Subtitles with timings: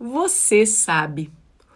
[0.00, 1.28] Você sabe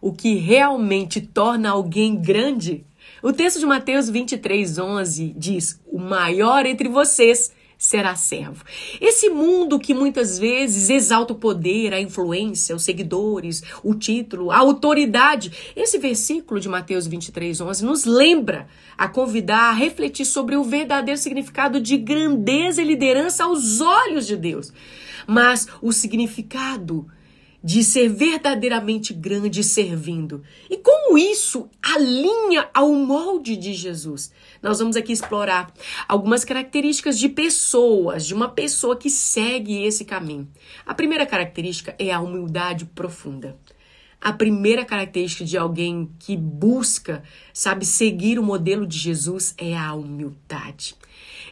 [0.00, 2.82] o que realmente torna alguém grande?
[3.22, 8.64] O texto de Mateus 23, 11 diz: O maior entre vocês será servo.
[9.02, 14.56] Esse mundo que muitas vezes exalta o poder, a influência, os seguidores, o título, a
[14.56, 15.52] autoridade.
[15.76, 21.20] Esse versículo de Mateus 23, 11 nos lembra a convidar a refletir sobre o verdadeiro
[21.20, 24.72] significado de grandeza e liderança aos olhos de Deus.
[25.26, 27.06] Mas o significado
[27.62, 30.42] de ser verdadeiramente grande servindo.
[30.70, 34.30] E como isso alinha ao molde de Jesus?
[34.62, 35.72] Nós vamos aqui explorar
[36.08, 40.48] algumas características de pessoas, de uma pessoa que segue esse caminho.
[40.84, 43.56] A primeira característica é a humildade profunda.
[44.20, 49.94] A primeira característica de alguém que busca, sabe, seguir o modelo de Jesus é a
[49.94, 50.96] humildade.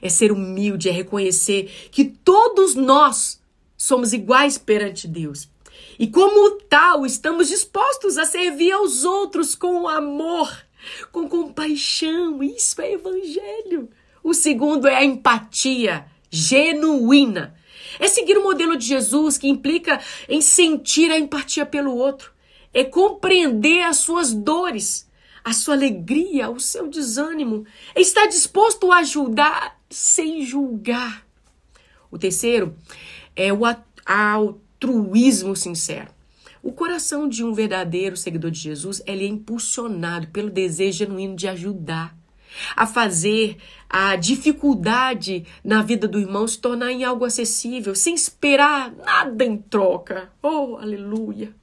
[0.01, 3.41] É ser humilde, é reconhecer que todos nós
[3.77, 5.48] somos iguais perante Deus.
[5.98, 10.51] E como tal, estamos dispostos a servir aos outros com amor,
[11.12, 12.43] com compaixão.
[12.43, 13.88] Isso é evangelho.
[14.23, 17.54] O segundo é a empatia genuína.
[18.01, 22.32] É seguir o modelo de Jesus que implica em sentir a empatia pelo outro.
[22.73, 25.09] É compreender as suas dores,
[25.45, 27.65] a sua alegria, o seu desânimo.
[27.95, 31.24] É estar disposto a ajudar sem julgar.
[32.10, 32.74] O terceiro
[33.37, 33.65] é o
[34.85, 36.09] altruísmo sincero.
[36.63, 41.49] O coração de um verdadeiro seguidor de Jesus ele é impulsionado pelo desejo genuíno de
[41.49, 42.16] ajudar,
[42.77, 43.57] a fazer
[43.88, 49.57] a dificuldade na vida do irmão se tornar em algo acessível, sem esperar nada em
[49.57, 50.30] troca.
[50.40, 51.55] Oh, aleluia!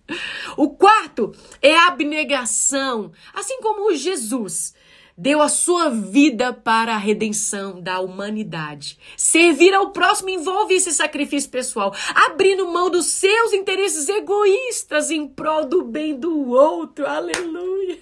[0.57, 4.73] O quarto é a abnegação, assim como Jesus
[5.17, 8.97] deu a sua vida para a redenção da humanidade.
[9.15, 15.65] Servir ao próximo envolve esse sacrifício pessoal, abrindo mão dos seus interesses egoístas em prol
[15.65, 17.05] do bem do outro.
[17.05, 17.99] Aleluia.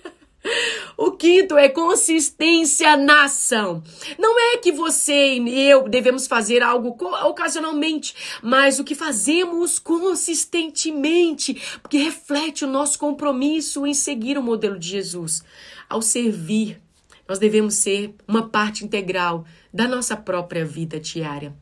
[0.98, 3.84] O quinto é consistência na ação.
[4.18, 11.62] Não é que você e eu devemos fazer algo ocasionalmente, mas o que fazemos consistentemente,
[11.82, 15.44] porque reflete o nosso compromisso em seguir o modelo de Jesus.
[15.90, 16.80] Ao servir,
[17.30, 21.56] nós devemos ser uma parte integral da nossa própria vida diária.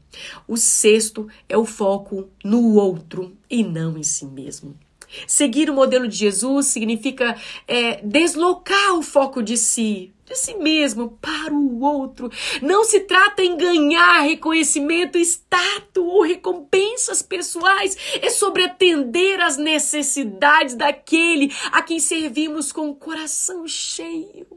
[0.47, 4.79] O sexto é o foco no outro e não em si mesmo.
[5.27, 7.35] Seguir o modelo de Jesus significa
[7.67, 12.29] é, deslocar o foco de si, de si mesmo, para o outro.
[12.61, 17.97] Não se trata em ganhar reconhecimento, status ou recompensas pessoais.
[18.22, 24.47] É sobre atender às necessidades daquele a quem servimos com o coração cheio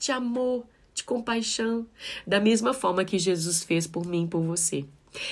[0.00, 1.86] de amor, de compaixão,
[2.26, 4.84] da mesma forma que Jesus fez por mim e por você.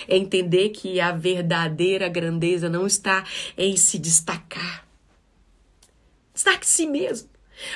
[0.06, 3.25] É entender que a verdadeira grandeza não está
[3.56, 4.87] em se destacar.
[6.34, 7.31] Destaque si mesmo.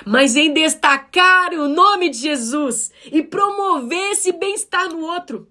[0.07, 5.49] Mas em destacar o nome de Jesus e promover esse bem-estar no outro.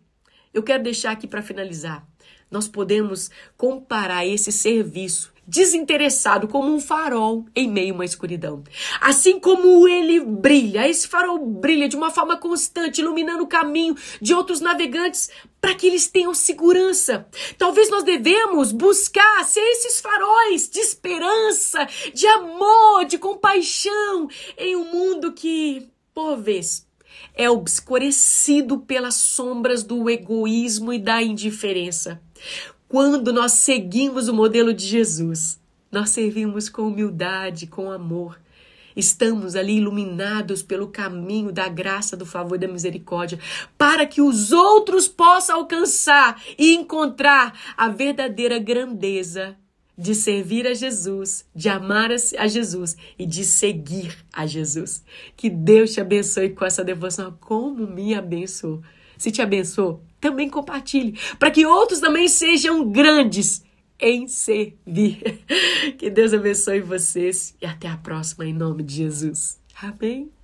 [0.53, 2.05] Eu quero deixar aqui para finalizar.
[2.49, 8.63] Nós podemos comparar esse serviço desinteressado como um farol em meio a uma escuridão.
[9.01, 14.33] Assim como ele brilha, esse farol brilha de uma forma constante, iluminando o caminho de
[14.33, 15.29] outros navegantes
[15.59, 17.27] para que eles tenham segurança.
[17.57, 24.85] Talvez nós devemos buscar ser esses faróis de esperança, de amor, de compaixão em um
[24.85, 26.87] mundo que, por vezes,
[27.35, 32.21] é obscurecido pelas sombras do egoísmo e da indiferença.
[32.91, 35.57] Quando nós seguimos o modelo de Jesus,
[35.89, 38.37] nós servimos com humildade, com amor.
[38.93, 43.39] Estamos ali iluminados pelo caminho da graça, do favor e da misericórdia,
[43.77, 49.55] para que os outros possam alcançar e encontrar a verdadeira grandeza
[49.97, 55.03] de servir a Jesus, de amar a Jesus e de seguir a Jesus.
[55.35, 58.81] Que Deus te abençoe com essa devoção, como me abençoou.
[59.17, 63.63] Se te abençoou, também compartilhe, para que outros também sejam grandes
[63.99, 65.43] em servir.
[65.97, 69.59] Que Deus abençoe vocês e até a próxima em nome de Jesus.
[69.79, 70.40] Amém.